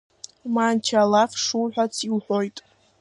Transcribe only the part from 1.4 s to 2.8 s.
шуҳәац иуҳәоит.